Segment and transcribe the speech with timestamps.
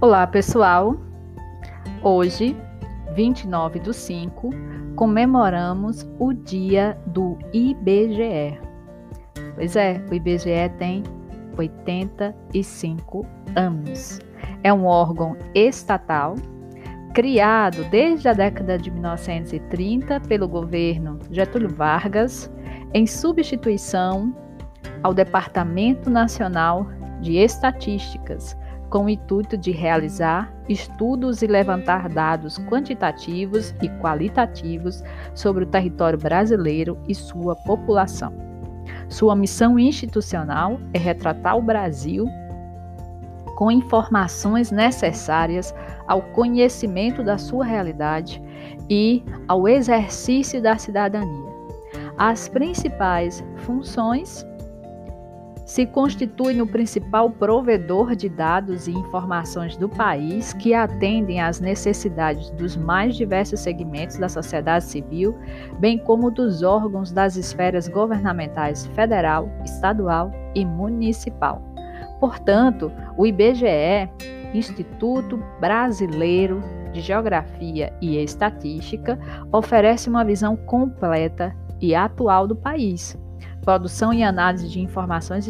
[0.00, 0.96] Olá, pessoal!
[2.04, 2.56] Hoje,
[3.16, 4.50] 29 do 5,
[4.94, 8.60] comemoramos o dia do IBGE.
[9.56, 11.02] Pois é, o IBGE tem
[11.56, 13.26] 85
[13.56, 14.20] anos.
[14.62, 16.36] É um órgão estatal
[17.12, 22.48] criado desde a década de 1930 pelo governo Getúlio Vargas,
[22.94, 24.32] em substituição
[25.02, 26.86] ao Departamento Nacional
[27.20, 28.56] de Estatísticas
[28.90, 35.02] com o intuito de realizar estudos e levantar dados quantitativos e qualitativos
[35.34, 38.32] sobre o território brasileiro e sua população.
[39.08, 42.26] Sua missão institucional é retratar o Brasil
[43.56, 45.74] com informações necessárias
[46.06, 48.40] ao conhecimento da sua realidade
[48.88, 51.48] e ao exercício da cidadania.
[52.16, 54.46] As principais funções
[55.68, 62.48] se constitui no principal provedor de dados e informações do país que atendem às necessidades
[62.52, 65.36] dos mais diversos segmentos da sociedade civil,
[65.78, 71.60] bem como dos órgãos das esferas governamentais federal, estadual e municipal.
[72.18, 74.08] Portanto, o IBGE,
[74.54, 76.62] Instituto Brasileiro
[76.94, 79.18] de Geografia e Estatística,
[79.52, 83.18] oferece uma visão completa e atual do país
[83.62, 85.46] produção e análise de informações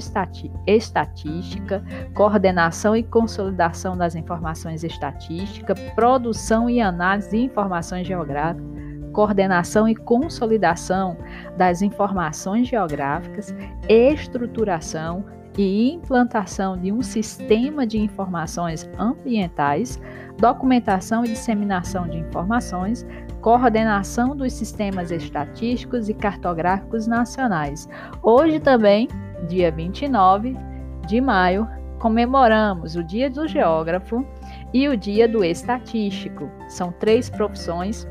[0.66, 1.82] estatística,
[2.14, 8.66] coordenação e consolidação das informações estatísticas, produção e análise de informações geográficas,
[9.12, 11.16] coordenação e consolidação
[11.56, 13.54] das informações geográficas,
[13.88, 15.24] estruturação
[15.58, 20.00] e implantação de um sistema de informações ambientais,
[20.38, 23.04] documentação e disseminação de informações,
[23.40, 27.88] coordenação dos sistemas estatísticos e cartográficos nacionais.
[28.22, 29.08] Hoje também,
[29.48, 30.56] dia 29
[31.08, 34.24] de maio, comemoramos o Dia do Geógrafo
[34.72, 36.48] e o Dia do Estatístico.
[36.68, 38.06] São três profissões,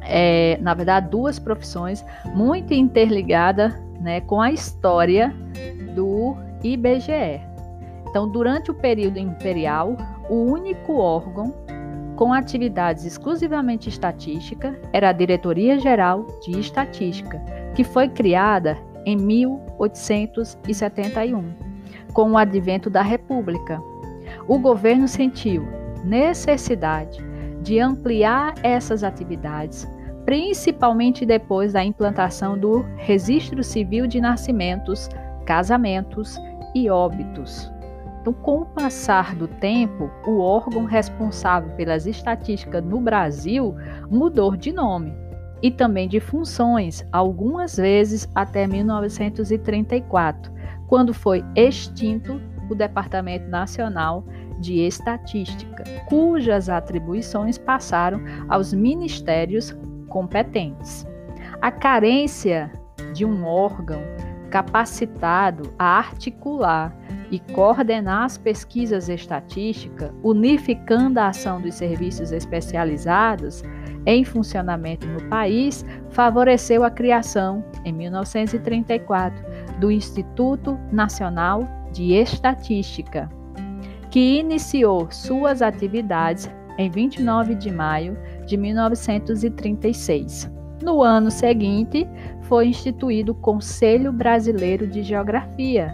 [0.00, 2.02] é, na verdade, duas profissões
[2.34, 5.34] muito interligadas né, com a história
[5.94, 7.40] do IBGE.
[8.08, 9.96] Então, durante o período imperial,
[10.28, 11.52] o único órgão
[12.16, 17.38] com atividades exclusivamente estatística, era a Diretoria Geral de Estatística,
[17.74, 21.52] que foi criada em 1871,
[22.12, 23.82] com o advento da República.
[24.46, 25.66] O governo sentiu
[26.04, 27.18] necessidade
[27.62, 29.90] de ampliar essas atividades,
[30.24, 35.08] principalmente depois da implantação do Registro Civil de Nascimentos,
[35.44, 36.38] Casamentos
[36.74, 37.70] e Óbitos.
[38.20, 43.74] Então, com o passar do tempo, o órgão responsável pelas estatísticas no Brasil
[44.10, 45.12] mudou de nome
[45.62, 50.50] e também de funções, algumas vezes até 1934,
[50.86, 52.40] quando foi extinto
[52.70, 54.24] o Departamento Nacional
[54.58, 59.76] de Estatística, cujas atribuições passaram aos ministérios
[60.08, 61.06] competentes.
[61.60, 62.72] A carência
[63.12, 64.00] de um órgão
[64.54, 66.96] capacitado a articular
[67.28, 73.64] e coordenar as pesquisas estatísticas, unificando a ação dos serviços especializados
[74.06, 79.44] em funcionamento no país, favoreceu a criação, em 1934,
[79.80, 83.28] do Instituto Nacional de Estatística,
[84.08, 86.48] que iniciou suas atividades
[86.78, 88.16] em 29 de maio
[88.46, 90.48] de 1936.
[90.80, 92.06] No ano seguinte,
[92.44, 95.92] foi instituído o Conselho Brasileiro de Geografia,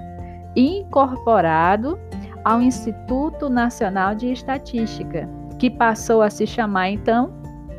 [0.55, 1.99] incorporado
[2.45, 5.29] ao Instituto Nacional de Estatística,
[5.59, 7.33] que passou a se chamar então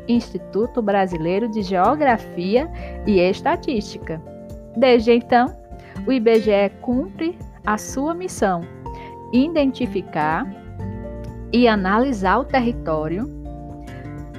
[0.08, 2.70] Instituto Brasileiro de Geografia
[3.06, 4.20] e Estatística.
[4.76, 5.54] Desde então,
[6.06, 8.62] o IBGE cumpre a sua missão:
[9.32, 10.46] identificar
[11.52, 13.28] e analisar o território,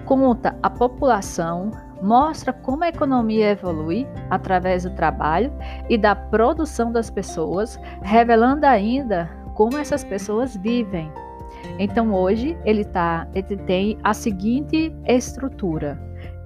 [0.05, 1.71] conta a população,
[2.03, 5.51] mostra como a economia evolui através do trabalho
[5.89, 11.09] e da produção das pessoas, revelando ainda como essas pessoas vivem.
[11.79, 15.97] Então hoje ele, tá, ele tem a seguinte estrutura: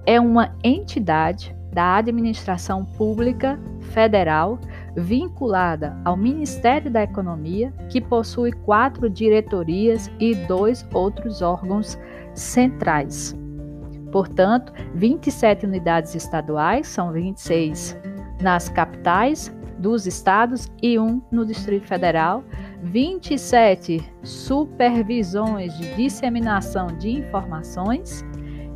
[0.06, 4.58] é uma entidade da administração pública federal
[4.96, 11.98] vinculada ao Ministério da Economia, que possui quatro diretorias e dois outros órgãos
[12.32, 13.36] centrais.
[14.10, 17.96] Portanto, 27 unidades estaduais, são 26
[18.40, 22.42] nas capitais dos estados e um no Distrito Federal,
[22.82, 28.24] 27 supervisões de disseminação de informações,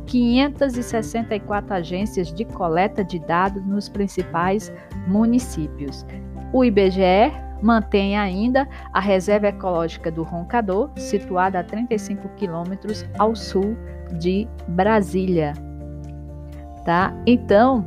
[0.05, 4.71] 564 agências de coleta de dados nos principais
[5.07, 6.05] municípios.
[6.53, 7.31] O IBGE
[7.63, 13.77] mantém ainda a reserva ecológica do Roncador, situada a 35 quilômetros ao sul
[14.19, 15.53] de Brasília.
[16.85, 17.13] Tá?
[17.25, 17.85] Então,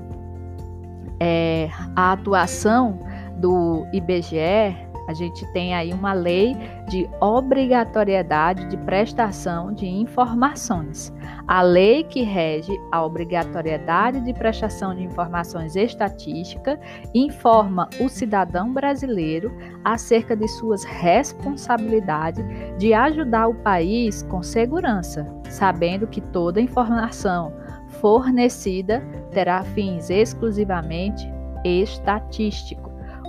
[1.20, 2.98] é, a atuação
[3.36, 6.56] do IBGE a gente tem aí uma lei
[6.88, 11.12] de obrigatoriedade de prestação de informações.
[11.46, 16.78] A lei que rege a obrigatoriedade de prestação de informações estatísticas
[17.14, 22.44] informa o cidadão brasileiro acerca de suas responsabilidades
[22.78, 27.52] de ajudar o país com segurança, sabendo que toda informação
[28.00, 29.00] fornecida
[29.30, 31.32] terá fins exclusivamente
[31.64, 32.85] estatísticos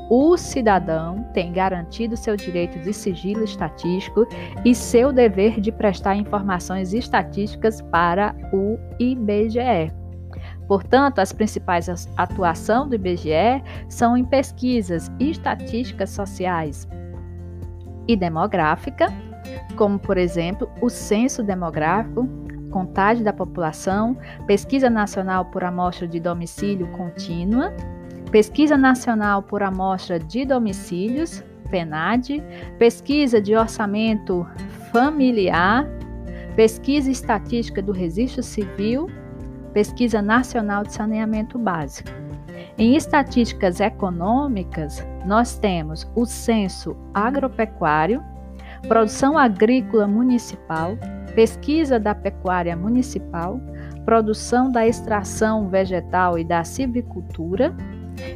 [0.10, 4.26] o cidadão tem garantido seu direito de sigilo estatístico
[4.64, 9.92] e seu dever de prestar informações estatísticas para o IBGE.
[10.68, 16.88] Portanto, as principais atuações do IBGE são em pesquisas estatísticas sociais
[18.08, 19.08] e demográfica,
[19.76, 22.28] como por exemplo o censo demográfico,
[22.72, 27.74] contagem da população, pesquisa nacional por amostra de domicílio contínua
[28.32, 32.44] Pesquisa Nacional por Amostra de Domicílios, PENAD,
[32.78, 34.46] Pesquisa de Orçamento
[34.92, 35.88] Familiar,
[36.56, 39.10] Pesquisa Estatística do Registro Civil,
[39.74, 42.10] Pesquisa Nacional de Saneamento Básico.
[42.78, 48.22] Em estatísticas econômicas, nós temos o Censo Agropecuário,
[48.88, 50.98] Produção Agrícola Municipal,
[51.34, 53.60] Pesquisa da Pecuária Municipal,
[54.04, 57.76] Produção da Extração Vegetal e da Silvicultura,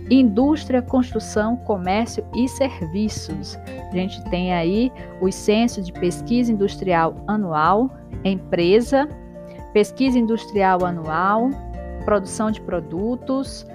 [0.10, 3.58] Indústria, construção, comércio e serviços.
[3.92, 4.92] A gente tem aí
[5.22, 7.90] os censos de pesquisa industrial anual,
[8.24, 9.08] empresa,
[9.74, 11.50] pesquisa industrial anual,
[12.06, 13.66] produção de produtos,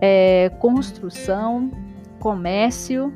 [0.00, 1.70] é, construção,
[2.20, 3.12] comércio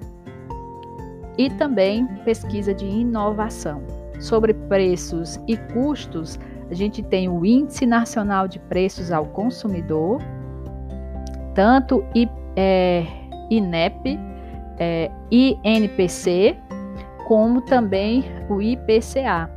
[1.36, 3.82] e também pesquisa de inovação.
[4.18, 6.38] Sobre preços e custos,
[6.70, 10.20] a gente tem o Índice Nacional de Preços ao Consumidor,
[11.54, 12.04] tanto
[12.56, 13.06] é,
[13.50, 14.18] INEP,
[14.78, 16.56] é, INPC,
[17.26, 19.50] como também o IPCA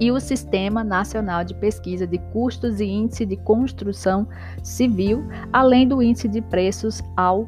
[0.00, 4.26] e o Sistema Nacional de Pesquisa de Custos e Índice de Construção
[4.62, 7.46] Civil, além do Índice de Preços ao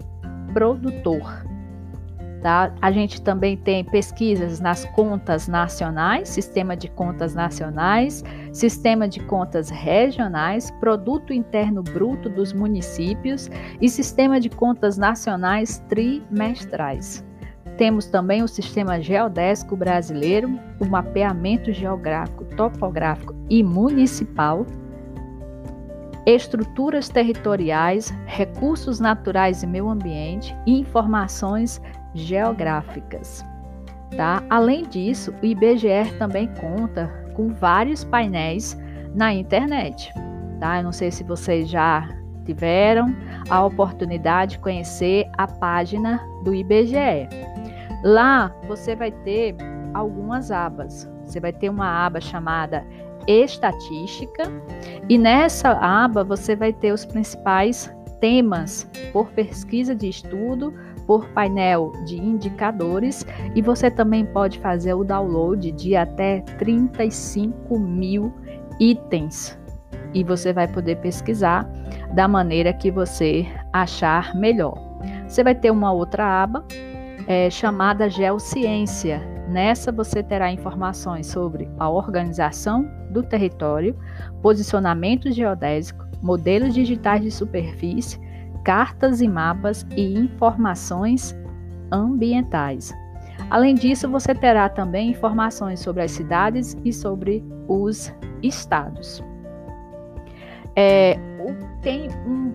[0.52, 1.51] Produtor.
[2.42, 2.74] Tá?
[2.82, 9.70] A gente também tem pesquisas nas contas nacionais, sistema de contas nacionais, sistema de contas
[9.70, 13.48] regionais, produto interno bruto dos municípios
[13.80, 17.24] e sistema de contas nacionais trimestrais.
[17.78, 24.66] Temos também o sistema geodésico brasileiro, o mapeamento geográfico, topográfico e municipal,
[26.26, 31.80] estruturas territoriais, recursos naturais e meio ambiente informações
[32.14, 33.44] geográficas.
[34.16, 34.42] Tá?
[34.50, 38.78] Além disso, o IBGE também conta com vários painéis
[39.14, 40.12] na internet.
[40.60, 40.78] Tá?
[40.78, 42.08] Eu não sei se vocês já
[42.44, 43.14] tiveram
[43.48, 47.28] a oportunidade de conhecer a página do IBGE.
[48.04, 49.54] Lá você vai ter
[49.94, 51.08] algumas abas.
[51.24, 52.84] Você vai ter uma aba chamada
[53.26, 54.42] Estatística
[55.08, 60.74] e nessa aba você vai ter os principais temas por pesquisa de estudo
[61.06, 68.32] por painel de indicadores e você também pode fazer o download de até 35 mil
[68.78, 69.58] itens
[70.14, 71.68] e você vai poder pesquisar
[72.12, 74.76] da maneira que você achar melhor.
[75.26, 76.64] Você vai ter uma outra aba
[77.26, 79.22] é, chamada Geociência.
[79.48, 83.96] Nessa você terá informações sobre a organização do território,
[84.40, 88.20] posicionamento geodésico, modelos digitais de superfície,
[88.64, 91.36] cartas e mapas e informações
[91.90, 92.92] ambientais.
[93.50, 99.22] Além disso, você terá também informações sobre as cidades e sobre os estados.
[100.74, 101.18] É,
[101.82, 102.52] tem um,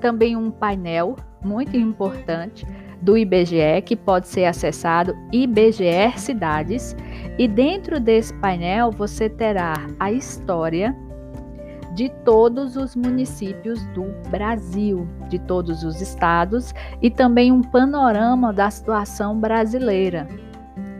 [0.00, 2.66] também um painel muito importante
[3.00, 6.96] do IBGE que pode ser acessado IBGE Cidades
[7.38, 10.96] e dentro desse painel você terá a história
[11.98, 18.70] de todos os municípios do Brasil, de todos os estados e também um panorama da
[18.70, 20.28] situação brasileira.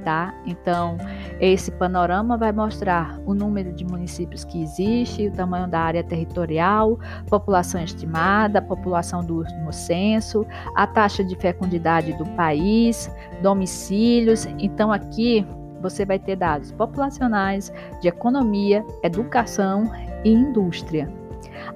[0.02, 0.34] Tá?
[0.44, 0.98] Então,
[1.38, 6.98] esse panorama vai mostrar o número de municípios que existe, o tamanho da área territorial,
[7.28, 13.08] população estimada, população do último censo, a taxa de fecundidade do país,
[13.40, 14.46] domicílios.
[14.58, 15.46] Então, aqui
[15.80, 19.90] você vai ter dados populacionais, de economia, educação
[20.24, 21.12] e indústria.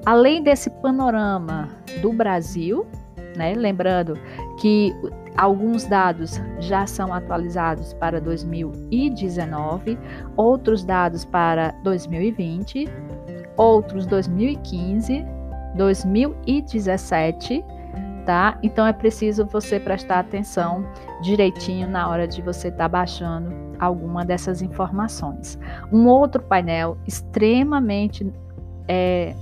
[0.05, 1.69] Além desse panorama
[2.01, 2.87] do Brasil,
[3.37, 3.55] né?
[3.55, 4.19] Lembrando
[4.61, 4.95] que
[5.37, 9.99] alguns dados já são atualizados para 2019,
[10.37, 12.89] outros dados para 2020,
[13.57, 15.25] outros 2015,
[15.77, 17.65] 2017
[18.25, 18.57] tá?
[18.63, 20.87] Então é preciso você prestar atenção
[21.23, 25.59] direitinho na hora de você estar tá baixando alguma dessas informações.
[25.93, 28.33] Um outro painel extremamente
[28.87, 29.35] é,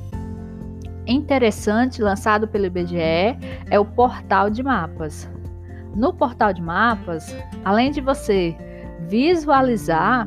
[1.07, 3.37] interessante lançado pelo IBGE
[3.71, 5.29] é o portal de mapas.
[5.95, 8.57] No portal de mapas, além de você
[9.09, 10.27] visualizar,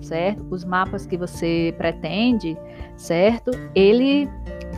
[0.00, 2.56] certo, os mapas que você pretende,
[2.96, 4.28] certo, ele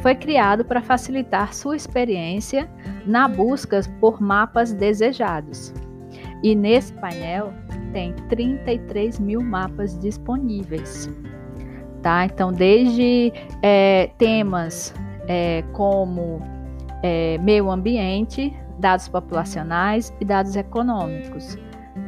[0.03, 2.69] foi criado para facilitar sua experiência
[3.07, 5.73] na busca por mapas desejados.
[6.43, 7.53] E nesse painel
[7.95, 11.09] tem 33 mil mapas disponíveis.
[12.03, 12.27] Tá?
[12.27, 13.33] Então, desde
[13.63, 14.93] é, temas
[15.27, 16.43] é, como
[17.03, 21.57] é, meio ambiente, dados populacionais e dados econômicos.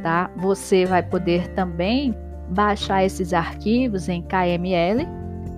[0.03, 0.29] Tá?
[0.35, 2.13] Você vai poder também
[2.49, 5.07] baixar esses arquivos em KML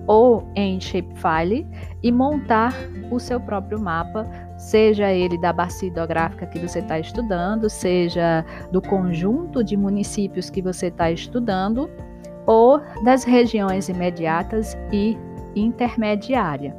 [0.06, 1.66] ou em Shapefile
[2.02, 2.72] e montar
[3.10, 4.26] o seu próprio mapa,
[4.60, 10.60] seja ele da bacia hidrográfica que você está estudando, seja do conjunto de municípios que
[10.60, 11.90] você está estudando,
[12.46, 15.16] ou das regiões imediatas e
[15.56, 16.76] intermediária.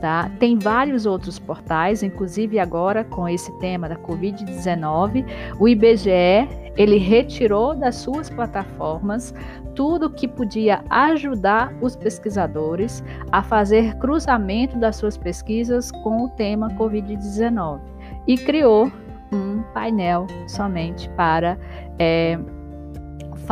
[0.00, 0.30] Tá?
[0.38, 5.24] Tem vários outros portais, inclusive agora com esse tema da Covid-19,
[5.58, 9.34] o IBGE ele retirou das suas plataformas
[9.74, 16.68] tudo que podia ajudar os pesquisadores a fazer cruzamento das suas pesquisas com o tema
[16.70, 17.80] Covid-19
[18.26, 18.90] e criou
[19.32, 21.58] um painel somente para
[21.98, 22.38] é,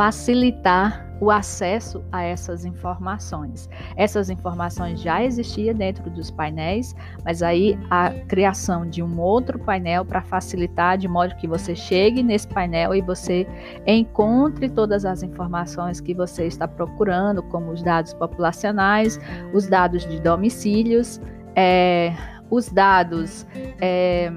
[0.01, 3.69] facilitar o acesso a essas informações.
[3.95, 10.03] Essas informações já existiam dentro dos painéis, mas aí a criação de um outro painel
[10.03, 13.47] para facilitar de modo que você chegue nesse painel e você
[13.85, 19.19] encontre todas as informações que você está procurando, como os dados populacionais,
[19.53, 21.21] os dados de domicílios,
[21.55, 22.11] é,
[22.49, 23.45] os dados
[23.79, 24.33] é,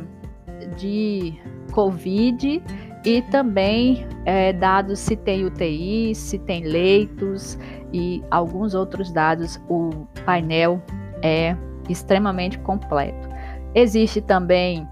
[0.76, 1.40] de
[1.72, 2.62] Covid
[3.04, 7.58] e também é, dados se tem UTI, se tem leitos
[7.92, 9.60] e alguns outros dados.
[9.68, 9.90] O
[10.24, 10.82] painel
[11.22, 11.56] é
[11.88, 13.28] extremamente completo.
[13.74, 14.88] Existe também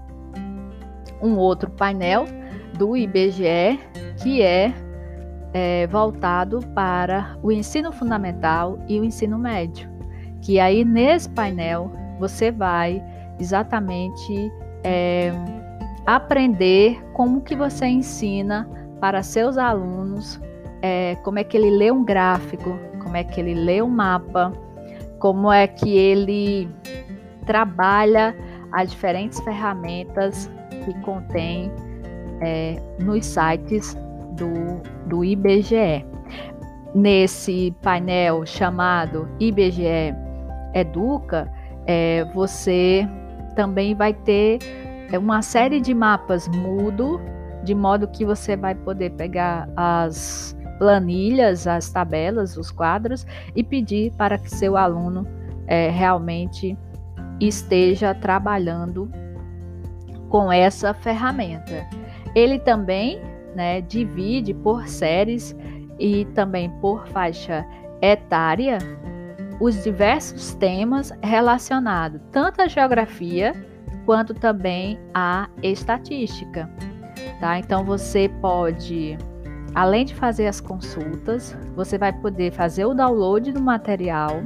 [1.21, 2.25] um outro painel
[2.77, 3.79] do IBGE
[4.21, 4.73] que é,
[5.53, 9.89] é voltado para o ensino fundamental e o ensino médio.
[10.41, 13.03] Que aí nesse painel você vai
[13.39, 14.51] exatamente
[14.83, 15.31] é,
[16.05, 18.69] aprender como que você ensina
[18.99, 20.39] para seus alunos,
[20.81, 24.51] é, como é que ele lê um gráfico, como é que ele lê um mapa,
[25.19, 26.69] como é que ele
[27.45, 28.35] trabalha
[28.71, 30.49] as diferentes ferramentas
[30.83, 31.71] que contém
[32.41, 33.95] é, nos sites
[34.31, 36.05] do, do IBGE.
[36.95, 40.13] Nesse painel chamado IBGE
[40.73, 41.51] Educa,
[41.87, 43.07] é, você
[43.55, 44.59] também vai ter
[45.13, 47.21] é uma série de mapas mudo,
[47.63, 53.23] de modo que você vai poder pegar as planilhas, as tabelas, os quadros
[53.55, 55.27] e pedir para que seu aluno
[55.67, 56.75] é, realmente
[57.39, 59.07] esteja trabalhando
[60.29, 61.87] com essa ferramenta.
[62.33, 63.21] Ele também
[63.55, 65.55] né, divide por séries
[65.99, 67.63] e também por faixa
[68.01, 68.79] etária
[69.61, 73.53] os diversos temas relacionados tanto à geografia
[74.05, 76.69] quanto também a estatística.
[77.39, 77.59] Tá?
[77.59, 79.17] Então você pode,
[79.75, 84.41] além de fazer as consultas, você vai poder fazer o download do material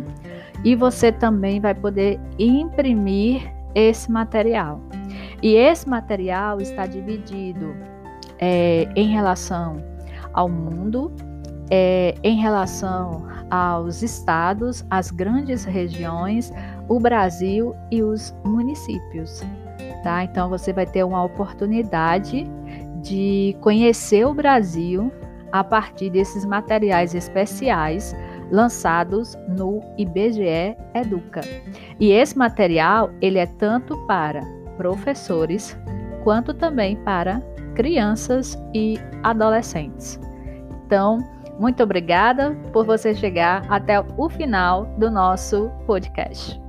[0.64, 4.82] e você também vai poder imprimir esse material.
[5.42, 7.76] E esse material está dividido
[8.40, 9.78] é, em relação
[10.34, 11.12] ao mundo,
[11.70, 16.52] é, em relação aos estados, às grandes regiões,
[16.88, 19.42] o Brasil e os municípios.
[20.04, 20.24] Tá?
[20.24, 22.46] Então você vai ter uma oportunidade
[23.02, 25.12] de conhecer o Brasil
[25.52, 28.16] a partir desses materiais especiais
[28.52, 31.42] lançados no IBGE Educa.
[32.00, 34.42] E esse material, ele é tanto para
[34.78, 35.78] professores
[36.24, 37.42] quanto também para
[37.76, 40.20] crianças e adolescentes.
[40.86, 41.20] Então,
[41.60, 46.67] muito obrigada por você chegar até o final do nosso podcast.